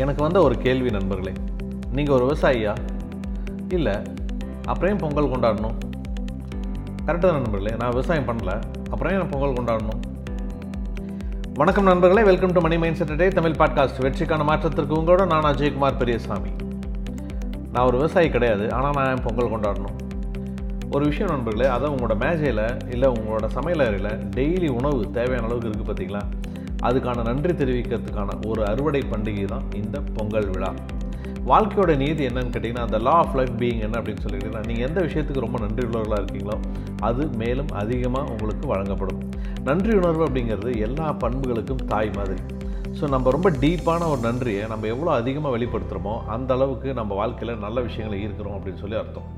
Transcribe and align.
எனக்கு 0.00 0.22
வந்த 0.22 0.42
ஒரு 0.42 0.58
கேள்வி 0.58 0.90
நண்பர்களே. 0.90 1.32
நீங்கள் 1.92 2.20
ஒரு 2.20 2.24
விவசாயியா? 2.26 2.76
இல்லை 3.68 3.94
அப்புறம் 4.64 4.96
பொங்கல் 4.96 5.28
கொண்டாடணும்? 5.28 5.74
கரெக்டாக 7.06 7.32
நண்பர்களே 7.32 7.76
நான் 7.78 7.88
விவசாயம் 7.88 8.26
பண்ணல 8.28 8.62
அப்புறம் 8.90 9.12
நான் 9.12 9.28
பொங்கல் 9.28 9.52
கொண்டாடணும்? 9.52 10.00
வணக்கம் 11.54 11.84
நண்பர்களே 11.84 12.22
வெல்கம் 12.22 12.52
டு 12.52 12.60
மணி 12.60 12.78
மைண்ட் 12.78 13.02
செட்டே 13.02 13.28
தமிழ் 13.28 13.50
பாட்காஸ்ட் 13.50 14.00
வெற்றிக்கான 14.00 14.44
மாற்றத்திற்கு 14.44 14.94
உங்களோட 14.94 15.26
நான் 15.26 15.54
அஜயகுமார் 15.54 15.98
பெரியசாமி. 15.98 16.50
நான் 17.72 17.86
ஒரு 17.86 17.96
விவசாயி 17.96 18.30
கிடையாது 18.30 18.72
ஆனால் 18.72 18.92
நான் 18.92 19.22
பொங்கல் 19.22 19.52
கொண்டாடணும்? 19.52 19.96
ஒரு 20.90 21.04
விஷயம் 21.04 21.30
நண்பர்களே 21.30 21.68
அதான் 21.68 21.94
உங்களோட 21.96 22.16
மேஜையில் 22.18 22.90
இல்லை 22.90 23.08
உங்களோட 23.08 23.46
சமையல் 23.46 23.86
அறையில் 23.86 24.30
டெய்லி 24.36 24.70
உணவு 24.70 25.10
தேவையான 25.10 25.46
அளவுக்கு 25.46 25.68
இருக்குது 25.68 25.88
பார்த்தீங்களா 25.90 26.20
அதுக்கான 26.88 27.24
நன்றி 27.28 27.52
தெரிவிக்கிறதுக்கான 27.60 28.36
ஒரு 28.50 28.62
அறுவடை 28.70 29.02
பண்டிகை 29.12 29.46
தான் 29.54 29.66
இந்த 29.80 29.96
பொங்கல் 30.16 30.50
விழா. 30.52 30.70
வாழ்க்கையோட 31.50 31.92
நீதி 32.02 32.22
என்னன்னு 32.28 32.52
கேட்டிங்கன்னா 32.54 32.86
அந்த 32.86 32.98
லா 33.06 33.14
ஆஃப் 33.22 33.36
லைஃப் 33.38 33.54
பீயிங் 33.60 33.82
என்ன 33.86 33.98
அப்படின்னு 34.00 34.24
சொல்லிக்கிட்டீங்கன்னா 34.24 34.68
நீங்கள் 34.70 34.86
எந்த 34.88 35.00
விஷயத்துக்கு 35.06 35.44
ரொம்ப 35.46 35.58
நன்றி 35.64 35.84
உள்ளவர்களாக 35.88 36.22
இருக்கீங்களோ 36.22 36.56
அது 37.08 37.24
மேலும் 37.42 37.70
அதிகமாக 37.82 38.30
உங்களுக்கு 38.32 38.66
வழங்கப்படும். 38.72 39.20
நன்றி 39.68 39.92
உணர்வு 40.00 40.22
அப்படிங்கிறது 40.26 40.72
எல்லா 40.86 41.06
பண்புகளுக்கும் 41.24 41.84
தாய் 41.92 42.10
மாதிரி. 42.18 42.38
ஸோ 42.98 43.06
நம்ம 43.14 43.30
ரொம்ப 43.36 43.48
டீப்பான 43.62 44.08
ஒரு 44.12 44.20
நன்றியை 44.28 44.62
நம்ம 44.72 44.86
எவ்வளோ 44.94 45.10
அதிகமாக 45.20 45.54
வெளிப்படுத்துகிறோமோ 45.56 46.14
அந்த 46.36 46.50
அளவுக்கு 46.58 46.88
நம்ம 47.00 47.14
வாழ்க்கையில் 47.20 47.62
நல்ல 47.66 47.80
விஷயங்களை 47.88 48.18
ஈர்க்கிறோம் 48.24 48.56
அப்படின்னு 48.58 48.82
சொல்லி 48.84 48.98
அர்த்தம். 49.02 49.28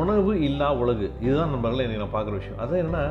உணவு 0.00 0.32
இல்லா 0.48 0.68
உலகு. 0.82 1.06
இதுதான் 1.24 1.52
நண்பர்களை 1.54 1.82
இன்றைக்கி 1.84 2.02
நான் 2.04 2.16
பார்க்குற 2.16 2.34
விஷயம். 2.40 2.60
அது 2.64 2.76
என்னென்னா 2.82 3.04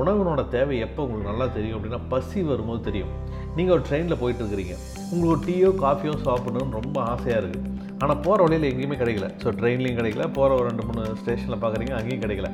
உணவினோட 0.00 0.42
தேவை 0.54 0.76
எப்போ 0.86 1.00
உங்களுக்கு 1.04 1.30
நல்லா 1.30 1.46
தெரியும் 1.56 1.76
அப்படின்னா 1.76 2.00
பசி 2.12 2.38
வரும்போது 2.50 2.80
தெரியும். 2.88 3.12
நீங்கள் 3.56 3.74
ஒரு 3.76 3.84
ட்ரெயினில் 3.88 4.20
போயிட்டுருக்கிறீங்க. 4.22 4.74
உங்களுக்கு 5.10 5.34
ஒரு 5.34 5.42
டீயோ 5.46 5.70
காஃபியோ 5.84 6.14
சாப்பிடணும்னு 6.26 6.78
ரொம்ப 6.80 6.96
ஆசையாக 7.12 7.40
இருக்குது 7.42 7.70
ஆனால் 8.02 8.20
போகிற 8.26 8.38
வழியில் 8.44 8.68
எங்கேயுமே 8.70 8.96
கிடைக்கல. 9.02 9.26
ஸோ 9.42 9.48
ட்ரெயின்லேயும் 9.60 9.98
கிடைக்கல. 10.00 10.24
போகிற 10.38 10.50
ஒரு 10.58 10.66
ரெண்டு 10.70 10.86
மூணு 10.88 11.02
ஸ்டேஷனில் 11.20 11.62
பார்க்குறீங்க 11.64 11.94
அங்கேயும் 11.98 12.24
கிடைக்கல. 12.24 12.50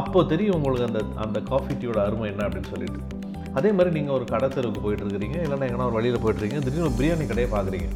அப்போது 0.00 0.28
தெரியும் 0.32 0.56
உங்களுக்கு 0.58 0.88
அந்த 0.90 1.02
அந்த 1.24 1.40
காஃபி 1.50 1.74
டீயோட 1.80 2.00
அருமை 2.06 2.28
என்ன 2.32 2.44
அப்படின்னு 2.46 2.72
சொல்லிட்டு. 2.74 3.00
அதே 3.58 3.70
மாதிரி 3.76 3.90
நீங்கள் 3.96 4.16
ஒரு 4.18 4.24
கடை 4.34 4.46
தெருவுக்கு 4.54 4.84
போயிட்டுருக்கிறீங்க 4.84 5.36
இல்லைன்னா 5.46 5.66
எங்கன்னா 5.68 5.88
ஒரு 5.90 5.98
வழியில் 5.98 6.22
போயிட்டுருக்கீங்க 6.22 6.62
திடீர்னு 6.66 6.88
ஒரு 6.90 6.98
பிரியாணி 7.00 7.26
கடையை 7.32 7.48
பார்க்குறீங்க. 7.56 7.88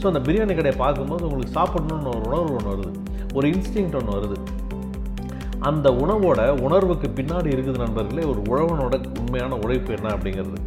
ஸோ 0.00 0.06
அந்த 0.12 0.20
பிரியாணி 0.28 0.54
கடையை 0.60 0.76
பார்க்கும்போது 0.84 1.24
உங்களுக்கு 1.28 1.56
சாப்பிடணுன்னு 1.58 2.10
ஒரு 2.14 2.24
உணர்வு 2.30 2.56
ஒன்று 2.58 2.72
வருது. 2.74 2.92
ஒரு 3.36 3.46
இன்ஸ்டிங் 3.54 3.96
ஒன்று 4.00 4.16
வருது. 4.16 4.38
அந்த 5.68 5.86
உணவோட 6.02 6.40
உணர்வுக்கு 6.66 7.08
பின்னாடி 7.18 7.48
இருக்குது 7.54 7.82
நண்பர்களே 7.82 8.24
ஒரு 8.32 8.40
உழவனோட 8.50 8.94
உண்மையான 9.20 9.56
உழைப்பு 9.64 9.90
என்ன 9.96 10.08
அப்படிங்கிறது. 10.16 10.58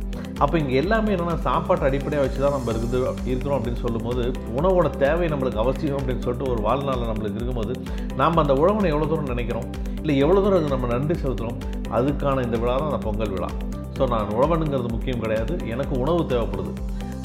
அப்போ 0.43 0.55
இங்கே 0.61 0.75
எல்லாமே 0.81 1.13
என்னென்னா 1.13 1.35
சாப்பாட்டு 1.47 1.85
அடிப்படையாக 1.87 2.23
வச்சு 2.25 2.39
தான் 2.43 2.53
நம்ம 2.55 2.71
இருக்குது 2.73 2.99
இருக்கிறோம் 3.31 3.57
அப்படின்னு 3.57 3.81
சொல்லும்போது 3.85 4.23
உணவோட 4.59 4.87
தேவை 5.03 5.25
நம்மளுக்கு 5.33 5.61
அவசியம் 5.63 5.97
அப்படின்னு 5.99 6.23
சொல்லிட்டு 6.25 6.51
ஒரு 6.53 6.61
வாழ்நாளில் 6.67 7.09
நம்மளுக்கு 7.11 7.39
இருக்கும்போது 7.39 7.73
நாம் 8.21 8.41
அந்த 8.43 8.53
உழவனை 8.61 8.89
எவ்வளோ 8.93 9.09
தூரம் 9.11 9.31
நினைக்கிறோம்? 9.33 9.67
இல்லை 10.01 10.15
எவ்வளோ 10.23 10.41
தூரம் 10.45 10.59
அது 10.61 10.73
நம்ம 10.75 10.89
நன்றி 10.93 11.17
செலுத்துகிறோம் 11.23 11.59
அதுக்கான 11.97 12.43
இந்த 12.47 12.57
விழா 12.61 12.75
தான் 12.81 12.89
அந்த 12.91 13.01
பொங்கல் 13.07 13.33
விழா. 13.35 13.49
ஸோ 13.97 14.05
நான் 14.13 14.33
உழவனுங்கிறது 14.37 14.89
முக்கியம் 14.95 15.23
கிடையாது 15.25 15.53
எனக்கு 15.73 15.93
உணவு 16.03 16.21
தேவைப்படுது. 16.33 16.73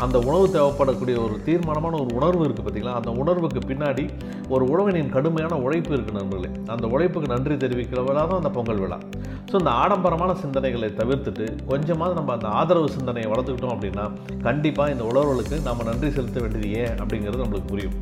அந்த 0.02 0.16
உணவு 0.28 0.46
தேவைப்படக்கூடிய 0.54 1.16
ஒரு 1.24 1.34
தீர்மானமான 1.46 1.98
ஒரு 2.02 2.10
உணர்வு 2.18 2.42
இருக்குது 2.44 2.64
பார்த்தீங்களா? 2.66 2.94
அந்த 3.00 3.10
உணர்வுக்கு 3.22 3.60
பின்னாடி 3.70 4.04
ஒரு 4.54 4.64
உழவனின் 4.72 5.12
கடுமையான 5.16 5.58
உழைப்பு 5.66 5.92
இருக்குது 5.96 6.18
நண்பர்களே. 6.18 6.50
அந்த 6.74 6.86
உழைப்புக்கு 6.94 7.28
நன்றி 7.34 7.54
தெரிவிக்கிற 7.64 8.02
விழா 8.08 8.24
தான் 8.30 8.40
அந்த 8.42 8.50
பொங்கல் 8.56 8.82
விழா. 8.84 8.98
ஸோ 9.50 9.54
இந்த 9.60 9.72
ஆடம்பரமான 9.82 10.32
சிந்தனைகளை 10.42 10.88
தவிர்த்துட்டு 11.00 11.44
கொஞ்சமாவது 11.70 12.14
நம்ம 12.18 12.32
அந்த 12.36 12.48
ஆதரவு 12.60 12.88
சிந்தனையை 12.96 13.28
வளர்த்துக்கிட்டோம் 13.32 13.74
அப்படின்னா 13.76 14.04
கண்டிப்பாக 14.46 14.94
இந்த 14.94 15.04
உழவர்களுக்கு 15.10 15.58
நம்ம 15.68 15.84
நன்றி 15.90 16.10
செலுத்த 16.16 16.40
வேண்டியது 16.44 16.70
ஏன் 16.82 16.96
அப்படிங்கிறது 17.02 17.42
நம்மளுக்கு 17.44 17.72
புரியும். 17.74 17.96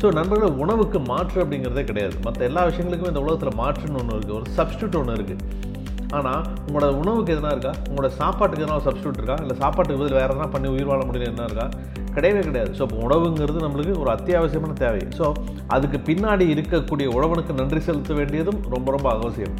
ஸோ 0.00 0.12
நண்பர்கள் 0.20 0.58
உணவுக்கு 0.64 1.00
மாற்று 1.12 1.38
அப்படிங்கிறதே 1.44 1.84
கிடையாது. 1.90 2.16
மற்ற 2.28 2.44
எல்லா 2.50 2.64
விஷயங்களுக்கும் 2.70 3.12
இந்த 3.12 3.22
உலகத்தில் 3.26 3.60
மாற்றுன்னு 3.62 4.00
ஒன்று 4.02 4.16
இருக்குது 4.16 4.38
ஒரு 4.40 4.48
சப்ஸ்டியூட் 4.58 4.98
ஒன்று 5.02 5.18
இருக்குது 5.20 5.72
ஆனால் 6.10 6.44
உங்களோட 6.66 6.94
உணவுக்கு 6.94 7.36
எதனா 7.36 7.50
இருக்கா? 7.50 7.74
உங்களோட 7.88 8.06
சாப்பாட்டுக்கு 8.06 8.66
எதனா 8.66 8.78
சப்ஸ்டியூட் 8.84 9.16
இருக்கா? 9.16 9.36
இல்லை 9.40 9.56
சாப்பாட்டுக்கு 9.56 10.02
பதில் 10.02 10.18
வேறு 10.18 10.34
எதனா 10.34 10.50
பண்ணி 10.50 10.68
உயிர் 10.68 10.84
வாழ 10.84 11.02
முடியல 11.04 11.24
என்ன 11.24 11.44
இருக்கா? 11.44 11.70
கிடையவே 12.14 12.40
கிடையாது. 12.40 12.70
ஸோ 12.78 12.80
இப்போ 12.80 12.96
உணவுங்கிறது 12.96 13.64
நம்மளுக்கு 13.68 13.98
ஒரு 13.98 14.10
அத்தியாவசியமான 14.10 14.72
தேவை. 14.72 15.06
ஸோ 15.18 15.32
அதுக்கு 15.66 16.14
பின்னாடி 16.14 16.46
இருக்கக்கூடிய 16.54 17.06
உழவனுக்கு 17.06 17.52
நன்றி 17.52 17.80
செலுத்த 17.80 18.14
வேண்டியதும் 18.14 18.60
ரொம்ப 18.68 18.90
ரொம்ப 18.90 19.10
அவசியம். 19.10 19.54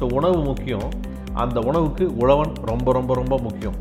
ஸோ 0.00 0.12
உணவு 0.12 0.38
முக்கியம். 0.38 0.90
அந்த 1.32 1.60
உணவுக்கு 1.60 2.16
உழவன் 2.16 2.52
ரொம்ப 2.64 2.92
ரொம்ப 2.92 3.14
ரொம்ப 3.14 3.38
முக்கியம். 3.38 3.74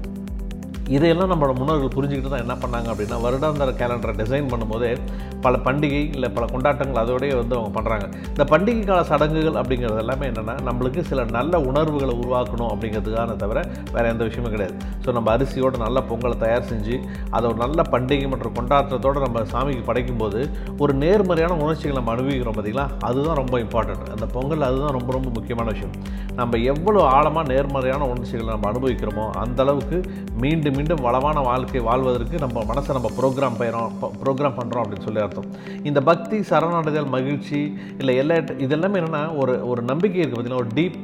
இதையெல்லாம் 0.87 1.31
நம்மளோட 1.31 1.55
முன்னோர்கள் 1.55 1.93
புரிஞ்சுக்கிட்டு 1.95 2.29
தான் 2.29 2.43
என்ன 2.45 2.53
பண்ணாங்க 2.53 2.87
அப்படின்னா 2.93 3.17
வருடாந்திர 3.23 3.71
கேலண்டரை 3.81 4.13
டிசைன் 4.21 4.49
பண்ணும்போதே 4.51 4.97
பல 5.41 5.57
பண்டிகை 5.57 6.01
இல்லை 6.13 6.29
பல 6.29 6.45
கொண்டாட்டங்கள் 6.45 7.03
அதோடய 7.03 7.35
வந்து 7.35 7.55
அவங்க 7.55 7.71
பண்ணுறாங்க 7.79 8.05
இந்த 8.27 8.43
பண்டிகை 8.43 8.85
கால 8.85 9.03
சடங்குகள் 9.03 9.61
அப்படிங்கிறது 9.61 9.97
எல்லாமே 9.97 10.27
என்னென்னா 10.27 10.55
நம்மளுக்கு 10.69 11.01
சில 11.01 11.23
நல்ல 11.23 11.59
உணர்வுகளை 11.59 12.15
உருவாக்கணும் 12.19 12.71
அப்படிங்கிறதுக்கான 12.73 13.35
தவிர 13.35 13.61
வேறு 13.91 14.07
எந்த 14.07 14.23
விஷயமும் 14.23 14.51
கிடையாது. 14.51 14.75
ஸோ 15.05 15.11
நம்ம 15.11 15.37
அரிசியோட 15.37 15.77
நல்ல 15.77 16.03
பொங்கலை 16.09 16.37
தயார் 16.37 16.69
செஞ்சு 16.71 16.95
அதை 17.29 17.49
ஒரு 17.49 17.57
நல்ல 17.57 17.81
பண்டிகை 17.91 18.27
மற்றும் 18.27 18.53
கொண்டாட்டத்தோடு 18.53 19.19
நம்ம 19.19 19.41
சாமிக்கு 19.41 19.83
படைக்கும்போது 19.87 20.49
ஒரு 20.77 20.93
நேர்மறையான 20.93 21.53
உணர்ச்சிகளை 21.55 22.03
நம்ம 22.03 22.11
அனுபவிக்கிறோம் 22.11 22.55
பார்த்திங்களா 22.55 22.87
அதுதான் 22.99 23.35
ரொம்ப 23.35 23.57
இம்பார்ட்டண்ட் 23.59 24.11
அந்த 24.11 24.25
பொங்கல் 24.25 24.61
அதுதான் 24.61 24.95
ரொம்ப 24.97 25.11
ரொம்ப 25.11 25.29
முக்கியமான 25.33 25.71
விஷயம். 25.71 25.93
நம்ம 26.35 26.57
எவ்வளோ 26.57 27.03
ஆழமாக 27.03 27.53
நேர்மறையான 27.53 28.07
உணர்ச்சிகளை 28.07 28.55
நம்ம 28.55 28.71
அனுபவிக்கிறோமோ 28.71 29.29
அந்த 29.29 29.61
அளவுக்கு 29.63 30.01
மீண்டும் 30.41 30.76
மீண்டும் 30.77 31.03
வளமான 31.07 31.37
வாழ்க்கை 31.49 31.81
வாழ்வதற்கு 31.89 32.41
நம்ம 32.45 32.63
மனசை 32.71 32.91
நம்ம 32.97 33.09
ப்ரோக்ராம் 33.19 33.57
போயிடும் 33.59 33.93
ப்ரோக்ராம் 34.23 34.57
பண்ணுறோம் 34.59 34.83
அப்படின்னு 34.83 35.05
சொல்லி 35.07 35.21
அர்த்தம். 35.25 35.47
இந்த 35.89 35.99
பக்தி 36.09 36.37
சரணடைதல் 36.49 37.09
மகிழ்ச்சி 37.15 37.59
இல்லை 38.01 38.13
எல்லா 38.21 38.35
இதெல்லாமே 38.65 38.99
என்னென்னா 39.01 39.23
ஒரு 39.41 39.53
ஒரு 39.71 39.81
நம்பிக்கை 39.91 40.19
இருக்குது 40.21 40.37
பார்த்திங்கன்னா 40.37 40.63
ஒரு 40.63 40.73
டீப் 40.79 40.99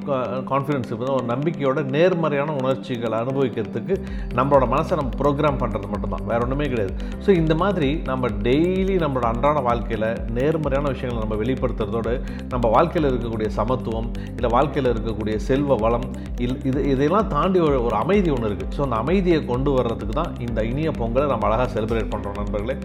கான்ஃபிடன்ஸ் 0.52 0.90
இருக்குது 0.90 1.14
ஒரு 1.18 1.28
நம்பிக்கையோட 1.34 1.82
நேர்மறையான 1.96 2.56
உணர்ச்சிகளை 2.62 3.18
அனுபவிக்கிறதுக்கு 3.24 3.96
நம்மளோட 4.40 4.68
மனசை 4.74 4.98
நம்ம 5.02 5.14
ப்ரோக்ராம் 5.22 5.60
பண்ணுறது 5.64 5.90
மட்டும்தான் 5.94 6.28
வேறு 6.32 6.46
ஒன்றுமே 6.48 6.68
கிடையாது. 6.74 6.94
ஸோ 7.26 7.30
இந்த 7.42 7.54
மாதிரி 7.64 7.90
நம்ம 8.12 8.32
டெய்லி 8.48 8.98
நம்மளோட 9.06 9.28
அன்றாட 9.34 9.60
வாழ்க்கையில் 9.70 10.08
நேர்மறையான 10.38 10.92
விஷயங்களை 10.96 11.22
நம்ம 11.26 11.38
வெளிப்படுத்துறதோடு 11.44 12.14
நம்ம 12.54 12.66
வாழ்க்கையில் 12.76 13.10
இருக்கக்கூடிய 13.12 13.50
சமத்துவம் 13.60 14.10
இல்லை 14.38 14.52
வாழ்க்கையில் 14.58 14.92
இருக்கக்கூடிய 14.94 15.36
செல்வ 15.50 15.78
வளம் 15.86 16.08
இல் 16.46 16.60
இது 16.70 16.80
இதெல்லாம் 16.94 17.30
தாண்டி 17.36 17.60
ஒரு 17.68 17.78
ஒரு 17.88 17.96
அமைதி 18.04 18.30
ஒன்று 18.36 18.50
இருக்குது 18.52 18.74
ஸோ 18.78 18.82
அந்த 18.88 18.98
அமைதியை 19.04 19.40
கொண்டு 19.52 19.63
கொண்டு 19.64 19.80
வர்றதுக்கு 19.80 20.16
தான் 20.20 20.32
இந்த 20.46 20.60
இனிய 20.70 20.90
பொங்கலை 21.00 21.26
நம்ம 21.32 21.46
அழகாக 21.50 21.68
செலிப்ரேட் 21.76 22.10
பண்ணுறோம் 22.14 22.40
நண்பர்களே. 22.40 22.76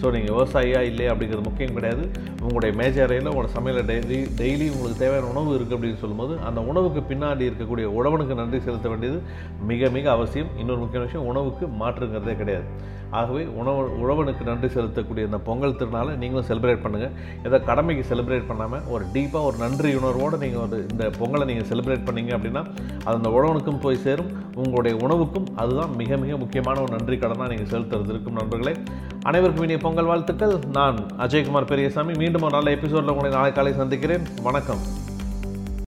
ஸோ 0.00 0.06
நீங்கள் 0.14 0.34
விவசாயியா 0.36 0.80
இல்லையா 0.90 1.12
அப்படிங்கிறது 1.12 1.46
முக்கியம் 1.48 1.74
கிடையாது. 1.78 2.04
உங்களுடைய 2.44 2.72
மேஜரையில் 2.80 3.30
உங்களோட 3.30 3.50
சமையலில் 3.56 3.88
டெய்லி 3.90 4.18
டெய்லி 4.40 4.66
உங்களுக்கு 4.74 5.02
தேவையான 5.04 5.30
உணவு 5.32 5.56
இருக்குது 5.56 5.76
அப்படின்னு 5.78 6.02
சொல்லும்போது 6.02 6.36
அந்த 6.50 6.62
உணவுக்கு 6.72 7.02
பின்னாடி 7.10 7.48
இருக்கக்கூடிய 7.48 7.88
உழவனுக்கு 8.00 8.36
நன்றி 8.42 8.60
செலுத்த 8.68 8.92
வேண்டியது 8.92 9.18
மிக 9.72 9.90
மிக 9.96 10.06
அவசியம். 10.16 10.52
இன்னொரு 10.62 10.82
முக்கியமான 10.84 11.08
விஷயம் 11.10 11.28
உணவுக்கு 11.32 11.66
மாற்றுங்கிறதே 11.82 12.36
கிடையாது. 12.42 12.68
ஆகவே 13.18 13.42
உணவு 13.60 13.82
உழவனுக்கு 14.02 14.42
நன்றி 14.48 14.68
செலுத்தக்கூடிய 14.74 15.28
இந்த 15.28 15.38
பொங்கல் 15.46 15.76
திருநாளை 15.80 16.14
நீங்களும் 16.22 16.46
செலிப்ரேட் 16.48 16.82
பண்ணுங்கள் 16.82 17.14
ஏதோ 17.48 17.58
கடமைக்கு 17.68 18.02
செலிப்ரேட் 18.10 18.48
பண்ணாமல் 18.50 18.82
ஒரு 18.94 19.04
டீப்பாக 19.14 19.48
ஒரு 19.50 19.56
நன்றி 19.62 19.90
உணர்வோடு 20.00 20.42
நீங்கள் 20.42 20.62
ஒரு 20.64 20.78
இந்த 20.92 21.04
பொங்கலை 21.20 21.44
நீங்கள் 21.50 21.68
செலிப்ரேட் 21.70 22.04
பண்ணீங்க 22.08 22.32
அப்படின்னா 22.36 22.62
அது 23.06 23.14
அந்த 23.20 23.30
உழவனுக்கும் 23.36 23.80
போய் 23.84 24.02
சேரும். 24.06 24.30
உங்களுடைய 24.62 24.94
உணவுக்கும் 25.06 25.48
அதுதான் 25.62 25.94
மிக 26.00 26.16
மிக 26.24 26.27
மிக 26.28 26.40
முக்கியமான 26.40 26.80
ஒரு 26.80 26.96
நன்றி 26.96 27.16
கடனாக 27.16 27.48
நீங்கள் 27.48 27.80
செலுத்துறது 27.80 28.08
இருக்கும் 28.08 28.32
நண்பர்களே. 28.32 28.76
அனைவருக்கும் 29.22 29.64
இனிய 29.64 29.78
பொங்கல் 29.78 30.04
வாழ்த்துக்கள். 30.04 30.58
நான் 30.72 30.98
அஜயகுமார் 31.18 31.66
பெரியசாமி. 31.66 32.12
மீண்டும் 32.16 32.42
ஒரு 32.42 32.50
நல்ல 32.50 32.70
எபிசோடில் 32.70 33.10
உங்களை 33.10 33.30
நாளை 33.30 33.52
காலை 33.52 33.72
சந்திக்கிறேன். 33.72 34.22
வணக்கம். 34.42 35.07